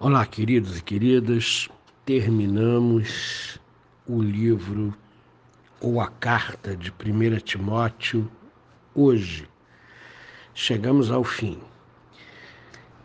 [0.00, 1.68] Olá, queridos e queridas.
[2.04, 3.60] Terminamos
[4.08, 4.92] o livro
[5.80, 8.28] ou a carta de 1 Timóteo
[8.92, 9.48] hoje.
[10.52, 11.60] Chegamos ao fim.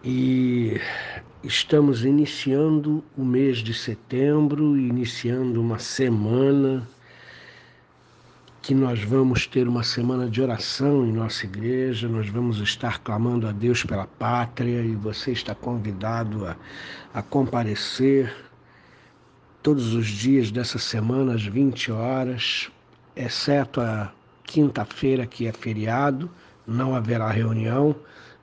[0.03, 0.81] E
[1.43, 6.87] estamos iniciando o mês de setembro, iniciando uma semana
[8.69, 13.47] que nós vamos ter uma semana de oração em nossa igreja, nós vamos estar clamando
[13.47, 16.55] a Deus pela pátria e você está convidado a,
[17.11, 18.31] a comparecer
[19.63, 22.69] todos os dias dessa semana às 20 horas,
[23.15, 26.29] exceto a quinta-feira que é feriado,
[26.67, 27.95] não haverá reunião,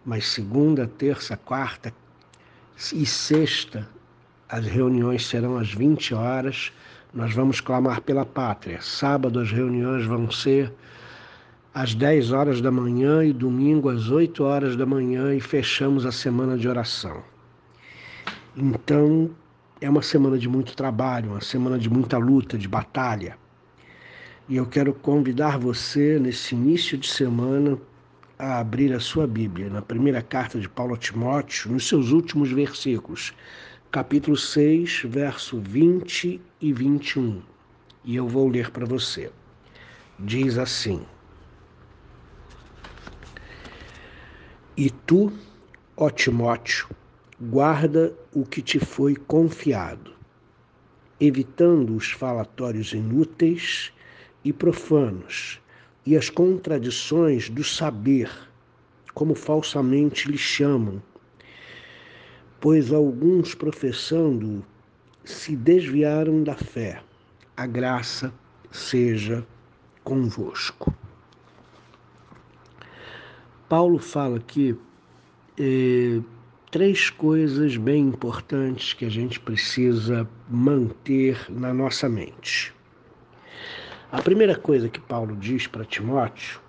[0.04, 1.94] mas segunda, terça, quarta
[2.92, 3.88] e sexta
[4.48, 6.72] as reuniões serão às 20 horas
[7.12, 8.80] nós vamos clamar pela pátria.
[8.80, 10.72] Sábado as reuniões vão ser
[11.74, 16.12] às 10 horas da manhã e domingo às 8 horas da manhã e fechamos a
[16.12, 17.22] semana de oração.
[18.56, 19.30] Então,
[19.80, 23.36] é uma semana de muito trabalho, uma semana de muita luta, de batalha.
[24.48, 27.78] E eu quero convidar você, nesse início de semana,
[28.38, 32.50] a abrir a sua Bíblia, na primeira carta de Paulo a Timóteo, nos seus últimos
[32.50, 33.34] versículos,
[33.90, 37.40] capítulo 6, verso 20 e 21.
[38.04, 39.30] E eu vou ler para você.
[40.18, 41.06] Diz assim:
[44.76, 45.32] E tu,
[45.96, 46.88] ó Timóteo,
[47.40, 50.12] guarda o que te foi confiado,
[51.20, 53.92] evitando os falatórios inúteis
[54.44, 55.60] e profanos
[56.04, 58.28] e as contradições do saber,
[59.14, 61.00] como falsamente lhe chamam
[62.60, 64.64] pois alguns professando
[65.26, 67.02] se desviaram da fé.
[67.56, 68.32] A graça
[68.70, 69.44] seja
[70.04, 70.94] convosco.
[73.68, 74.78] Paulo fala aqui
[75.58, 76.20] eh,
[76.70, 82.72] três coisas bem importantes que a gente precisa manter na nossa mente.
[84.12, 86.60] A primeira coisa que Paulo diz para Timóteo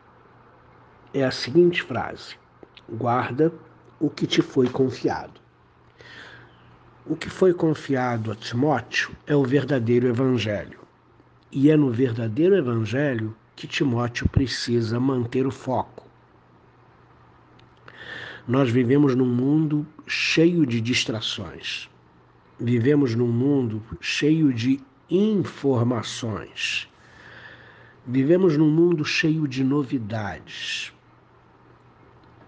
[1.14, 2.36] é a seguinte frase:
[2.90, 3.54] guarda
[4.00, 5.47] o que te foi confiado.
[7.10, 10.80] O que foi confiado a Timóteo é o verdadeiro evangelho.
[11.50, 16.06] E é no verdadeiro evangelho que Timóteo precisa manter o foco.
[18.46, 21.90] Nós vivemos num mundo cheio de distrações.
[22.60, 26.90] Vivemos num mundo cheio de informações.
[28.06, 30.92] Vivemos num mundo cheio de novidades.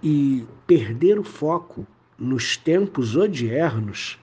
[0.03, 1.87] E perder o foco
[2.17, 4.19] nos tempos odiernos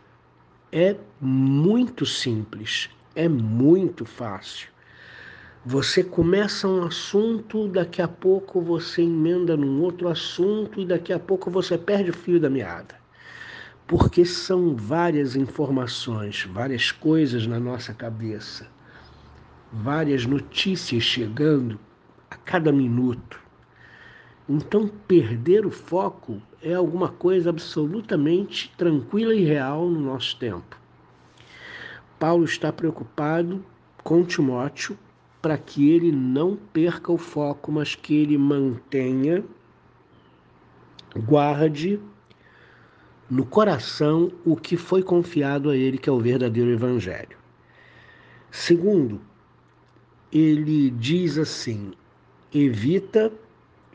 [0.72, 4.69] é muito simples, é muito fácil.
[5.65, 11.19] Você começa um assunto, daqui a pouco você emenda num outro assunto e daqui a
[11.19, 12.94] pouco você perde o fio da meada.
[13.87, 18.69] Porque são várias informações, várias coisas na nossa cabeça,
[19.72, 21.78] várias notícias chegando
[22.31, 23.46] a cada minuto.
[24.49, 30.81] Então, perder o foco é alguma coisa absolutamente tranquila e real no nosso tempo.
[32.19, 33.65] Paulo está preocupado
[34.05, 34.97] com Timóteo
[35.43, 39.45] para que ele não perca o foco, mas que ele mantenha,
[41.17, 42.01] guarde
[43.29, 47.37] no coração o que foi confiado a ele, que é o verdadeiro Evangelho.
[48.51, 49.21] Segundo,
[50.33, 51.93] ele diz assim:
[52.55, 53.33] evita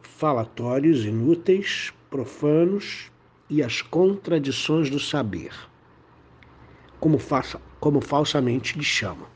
[0.03, 3.11] falatórios inúteis, profanos
[3.49, 5.51] e as contradições do saber,
[6.99, 7.19] como,
[7.79, 9.27] como falsamente lhe chamam.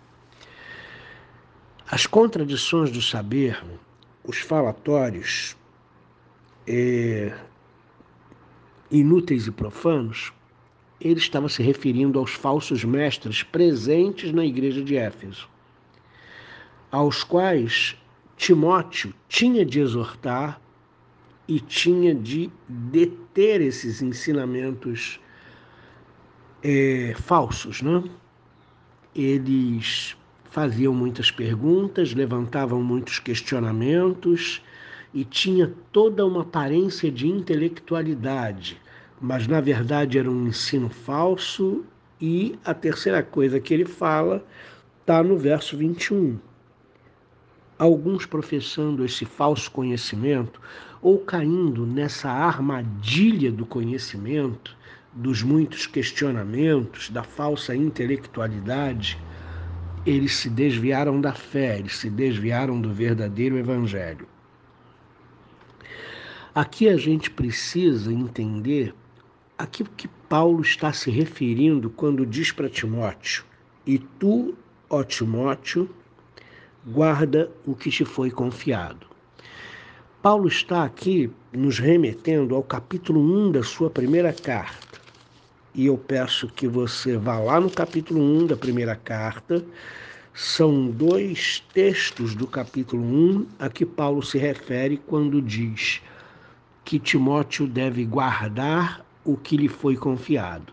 [1.90, 3.64] As contradições do saber,
[4.24, 5.56] os falatórios
[6.68, 7.38] é,
[8.90, 10.34] inúteis e profanos,
[11.00, 15.48] ele estava se referindo aos falsos mestres presentes na igreja de Éfeso,
[16.92, 17.98] aos quais
[18.38, 20.59] Timóteo tinha de exortar
[21.47, 25.19] e tinha de deter esses ensinamentos
[26.62, 28.04] é, falsos, né?
[29.15, 30.18] Eles
[30.50, 34.62] faziam muitas perguntas, levantavam muitos questionamentos
[35.13, 38.81] e tinha toda uma aparência de intelectualidade,
[39.21, 41.86] mas na verdade era um ensino falso.
[42.19, 44.45] E a terceira coisa que ele fala
[45.01, 46.38] está no verso 21
[47.77, 50.60] alguns professando esse falso conhecimento
[51.01, 54.75] ou caindo nessa armadilha do conhecimento,
[55.13, 59.18] dos muitos questionamentos, da falsa intelectualidade,
[60.06, 64.27] eles se desviaram da fé, eles se desviaram do verdadeiro evangelho.
[66.54, 68.94] Aqui a gente precisa entender
[69.57, 73.44] aqui que Paulo está se referindo quando diz para Timóteo:
[73.86, 74.56] E tu,
[74.89, 75.89] ó Timóteo,
[76.86, 79.08] guarda o que te foi confiado.
[80.22, 85.00] Paulo está aqui nos remetendo ao capítulo 1 da sua primeira carta.
[85.74, 89.66] E eu peço que você vá lá no capítulo 1 da primeira carta.
[90.34, 96.02] São dois textos do capítulo 1 a que Paulo se refere quando diz
[96.84, 100.72] que Timóteo deve guardar o que lhe foi confiado.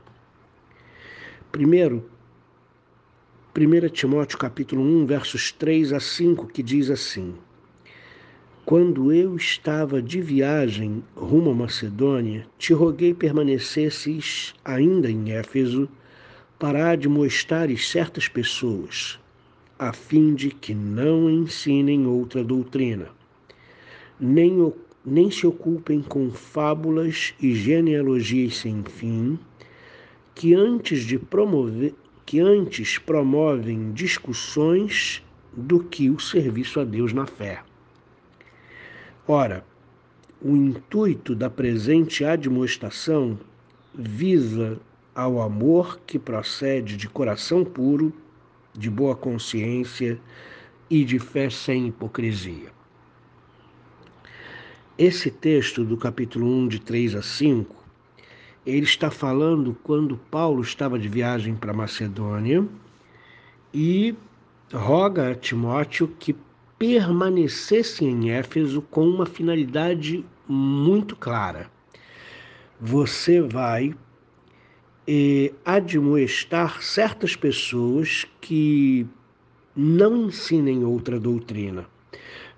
[1.50, 2.10] Primeiro,
[3.54, 7.34] 1 Timóteo capítulo 1, versos 3 a 5, que diz assim:
[8.64, 15.86] quando eu estava de viagem rumo à Macedônia, te roguei permanecesses ainda em Éfeso
[16.58, 19.20] para admoestares certas pessoas,
[19.78, 23.10] a fim de que não ensinem outra doutrina,
[24.18, 24.72] nem,
[25.04, 29.38] nem se ocupem com fábulas e genealogias sem fim,
[30.34, 31.92] que antes de promover
[32.32, 37.62] que antes promovem discussões do que o serviço a Deus na fé.
[39.28, 39.62] Ora,
[40.40, 43.38] o intuito da presente admoestação
[43.94, 44.80] visa
[45.14, 48.10] ao amor que procede de coração puro,
[48.72, 50.18] de boa consciência
[50.88, 52.72] e de fé sem hipocrisia.
[54.96, 57.81] Esse texto do capítulo 1, de 3 a 5,
[58.64, 62.66] ele está falando quando Paulo estava de viagem para Macedônia
[63.74, 64.14] e
[64.72, 66.36] roga a Timóteo que
[66.78, 71.70] permanecesse em Éfeso com uma finalidade muito clara.
[72.80, 73.94] Você vai
[75.06, 79.06] eh, admoestar certas pessoas que
[79.74, 81.86] não ensinem outra doutrina.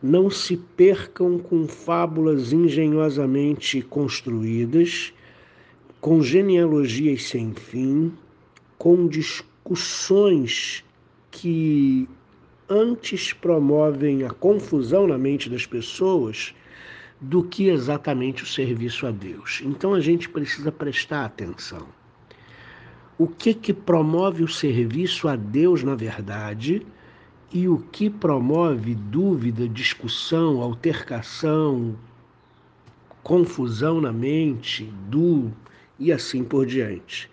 [0.03, 5.12] Não se percam com fábulas engenhosamente construídas,
[6.05, 8.12] com genealogias sem fim,
[8.77, 10.85] com discussões
[11.31, 12.06] que
[12.69, 16.55] antes promovem a confusão na mente das pessoas
[17.19, 19.62] do que exatamente o serviço a Deus.
[19.65, 21.89] Então a gente precisa prestar atenção.
[23.17, 26.87] O que que promove o serviço a Deus na verdade
[27.51, 31.97] e o que promove dúvida, discussão, altercação,
[33.23, 35.51] confusão na mente, do
[35.99, 37.31] e assim por diante.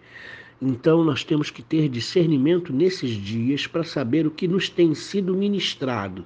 [0.62, 5.36] Então, nós temos que ter discernimento nesses dias para saber o que nos tem sido
[5.36, 6.26] ministrado.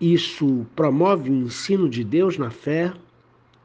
[0.00, 2.92] Isso promove o ensino de Deus na fé,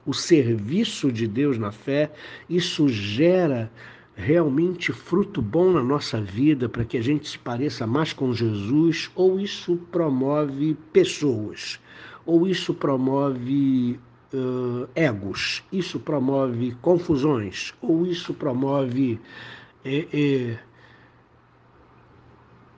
[0.06, 2.12] o serviço de Deus na fé,
[2.47, 3.71] isso gera
[4.15, 9.09] realmente fruto bom na nossa vida para que a gente se pareça mais com Jesus,
[9.15, 11.80] ou isso promove pessoas,
[12.25, 14.00] ou isso promove
[14.33, 19.19] uh, egos, isso promove confusões, ou isso promove
[19.83, 20.59] é, é,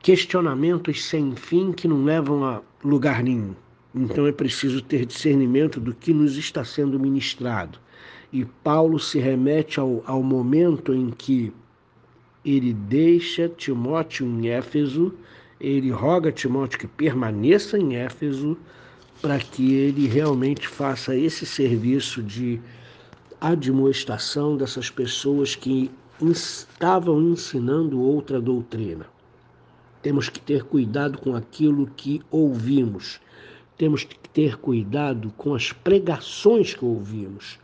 [0.02, 3.54] questionamentos sem fim que não levam a lugar nenhum.
[3.94, 7.78] Então é preciso ter discernimento do que nos está sendo ministrado.
[8.32, 11.54] E Paulo se remete ao, ao momento em que
[12.46, 15.14] ele deixa Timóteo em Éfeso,
[15.60, 18.58] ele roga a Timóteo que permaneça em Éfeso
[19.22, 22.60] para que ele realmente faça esse serviço de
[23.40, 29.06] admoestação dessas pessoas que estavam ensinando outra doutrina.
[30.02, 33.20] Temos que ter cuidado com aquilo que ouvimos.
[33.78, 37.60] Temos que ter cuidado com as pregações que ouvimos,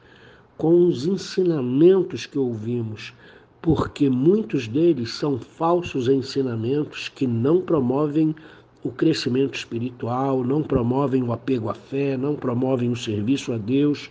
[0.57, 3.13] com os ensinamentos que ouvimos,
[3.61, 8.35] porque muitos deles são falsos ensinamentos que não promovem
[8.83, 14.09] o crescimento espiritual, não promovem o apego à fé, não promovem o serviço a Deus,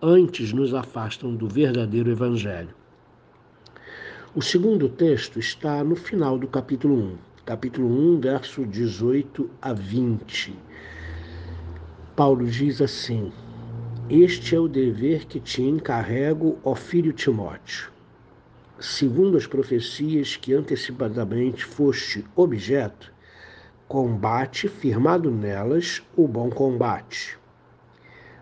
[0.00, 2.74] antes nos afastam do verdadeiro Evangelho.
[4.34, 10.54] O segundo texto está no final do capítulo 1, capítulo 1, verso 18 a 20.
[12.16, 13.30] Paulo diz assim:
[14.08, 17.90] Este é o dever que te encarrego, ó filho Timóteo.
[18.78, 23.12] Segundo as profecias que antecipadamente foste objeto,
[23.92, 27.38] combate firmado nelas o bom combate,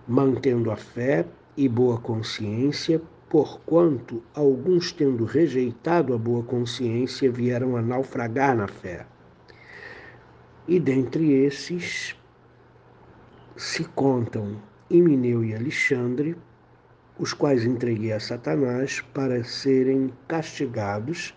[0.07, 1.27] mantendo a fé
[1.57, 9.05] e boa consciência porquanto alguns, tendo rejeitado a boa consciência, vieram a naufragar na fé.
[10.69, 12.17] E dentre esses
[13.57, 14.55] se contam
[14.89, 16.37] Emineu e Alexandre,
[17.19, 21.35] os quais entreguei a Satanás para serem castigados,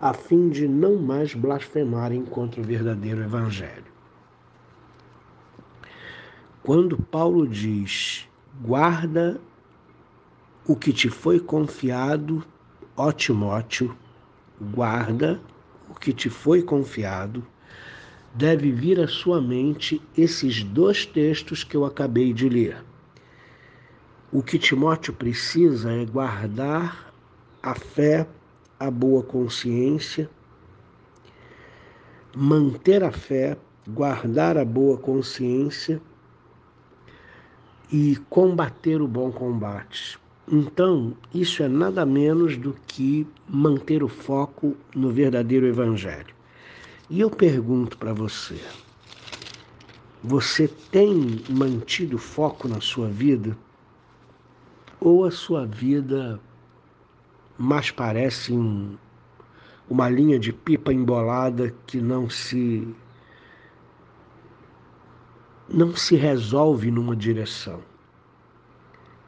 [0.00, 3.84] a fim de não mais blasfemarem contra o verdadeiro Evangelho.
[6.62, 8.28] Quando Paulo diz,
[8.60, 9.40] guarda
[10.66, 12.44] o que te foi confiado,
[12.96, 13.96] ó Timóteo,
[14.60, 15.40] guarda
[15.88, 17.46] o que te foi confiado,
[18.34, 22.84] deve vir à sua mente esses dois textos que eu acabei de ler.
[24.32, 27.14] O que Timóteo precisa é guardar
[27.62, 28.26] a fé,
[28.78, 30.28] a boa consciência,
[32.34, 33.56] manter a fé,
[33.88, 36.00] guardar a boa consciência
[37.90, 40.18] e combater o bom combate.
[40.48, 46.34] Então, isso é nada menos do que manter o foco no verdadeiro Evangelho.
[47.08, 48.60] E eu pergunto para você:
[50.22, 53.56] você tem mantido foco na sua vida?
[55.00, 56.40] Ou a sua vida
[57.58, 58.96] mais parece um,
[59.88, 62.86] uma linha de pipa embolada que não se
[65.68, 67.80] não se resolve numa direção.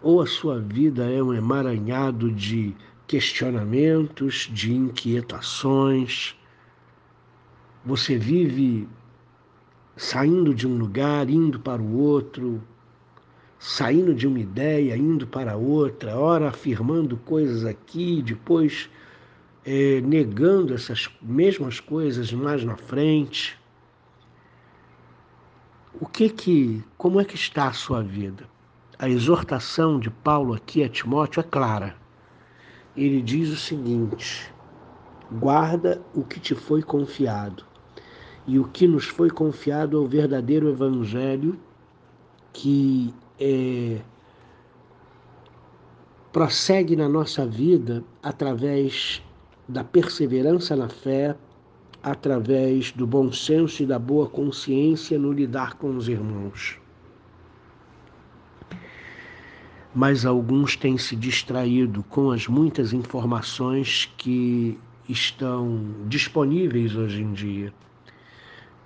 [0.00, 2.76] Ou a sua vida é um emaranhado de
[3.08, 6.36] questionamentos, de inquietações.
[7.84, 8.88] Você vive
[9.96, 12.62] saindo de um lugar, indo para o outro,
[13.58, 18.88] saindo de uma ideia, indo para outra, ora afirmando coisas aqui, depois
[19.64, 23.58] é, negando essas mesmas coisas mais na frente.
[26.00, 28.48] O que que, como é que está a sua vida?
[28.98, 31.96] A exortação de Paulo aqui a Timóteo é clara.
[32.96, 34.52] Ele diz o seguinte:
[35.32, 37.64] guarda o que te foi confiado.
[38.46, 41.58] E o que nos foi confiado é o verdadeiro evangelho
[42.52, 44.00] que é,
[46.32, 49.22] prossegue na nossa vida através
[49.68, 51.36] da perseverança na fé,
[52.02, 56.78] através do bom senso e da boa consciência no lidar com os irmãos.
[59.94, 64.78] Mas alguns têm se distraído com as muitas informações que
[65.08, 67.72] estão disponíveis hoje em dia.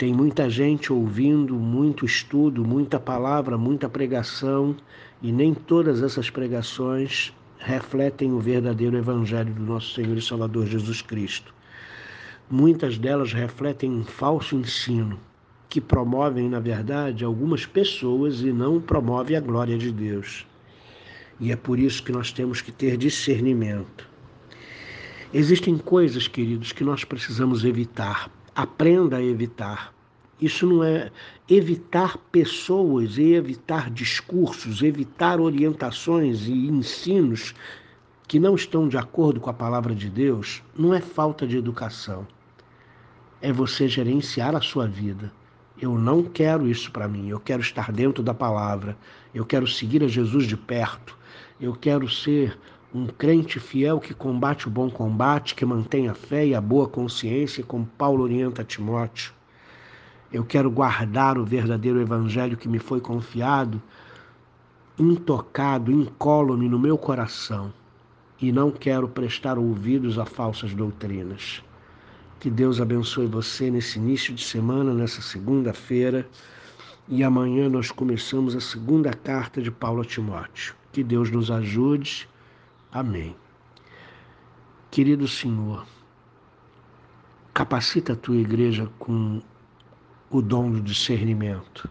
[0.02, 4.74] Tem muita gente ouvindo, muito estudo, muita palavra, muita pregação,
[5.22, 11.02] e nem todas essas pregações refletem o verdadeiro Evangelho do nosso Senhor e Salvador Jesus
[11.02, 11.54] Cristo.
[12.50, 15.20] Muitas delas refletem um falso ensino
[15.68, 20.44] que promovem, na verdade, algumas pessoas e não promove a glória de Deus.
[21.38, 24.08] E é por isso que nós temos que ter discernimento.
[25.32, 28.28] Existem coisas, queridos, que nós precisamos evitar.
[28.52, 29.91] Aprenda a evitar.
[30.42, 31.10] Isso não é
[31.48, 37.54] evitar pessoas e evitar discursos, evitar orientações e ensinos
[38.28, 42.26] que não estão de acordo com a palavra de Deus, não é falta de educação
[43.42, 45.30] é você gerenciar a sua vida.
[45.78, 47.28] Eu não quero isso para mim.
[47.28, 48.96] Eu quero estar dentro da palavra.
[49.34, 51.18] Eu quero seguir a Jesus de perto.
[51.60, 52.56] Eu quero ser
[52.94, 56.88] um crente fiel que combate o bom combate, que mantém a fé e a boa
[56.88, 59.32] consciência, como Paulo orienta a Timóteo.
[60.32, 63.82] Eu quero guardar o verdadeiro evangelho que me foi confiado,
[64.98, 67.70] intocado, incólume no meu coração.
[68.40, 71.62] E não quero prestar ouvidos a falsas doutrinas.
[72.40, 76.26] Que Deus abençoe você nesse início de semana, nessa segunda-feira.
[77.06, 80.74] E amanhã nós começamos a segunda carta de Paulo a Timóteo.
[80.90, 82.26] Que Deus nos ajude.
[82.90, 83.36] Amém.
[84.90, 85.86] Querido Senhor,
[87.52, 89.40] capacita a tua igreja com
[90.32, 91.88] o dom do discernimento,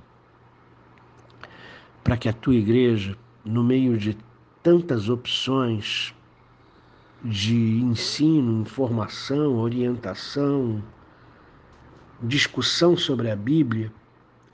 [2.04, 4.18] para que a tua igreja, no meio de
[4.64, 6.14] tantas opções,
[7.24, 10.84] de ensino, informação, orientação,
[12.20, 13.94] discussão sobre a Bíblia,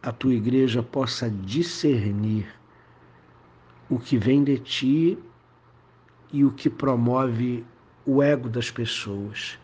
[0.03, 2.45] a tua igreja possa discernir
[3.89, 5.17] o que vem de ti
[6.33, 7.65] e o que promove
[8.05, 9.57] o ego das pessoas.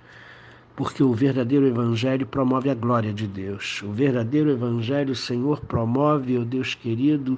[0.76, 3.82] Porque o verdadeiro Evangelho promove a glória de Deus.
[3.84, 7.38] O verdadeiro Evangelho, Senhor, promove, ó Deus querido,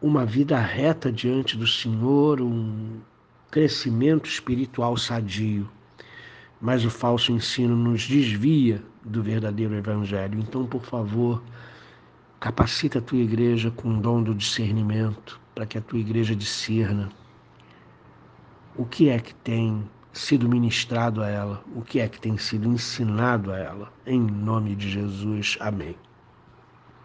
[0.00, 3.00] uma vida reta diante do Senhor, um,
[3.50, 5.68] crescimento espiritual sadio.
[6.60, 10.38] Mas o falso ensino nos desvia do verdadeiro evangelho.
[10.38, 11.42] Então, por favor,
[12.40, 17.08] capacita a tua igreja com o dom do discernimento, para que a tua igreja discerna
[18.76, 22.68] o que é que tem sido ministrado a ela, o que é que tem sido
[22.68, 23.92] ensinado a ela.
[24.06, 25.56] Em nome de Jesus.
[25.60, 25.96] Amém.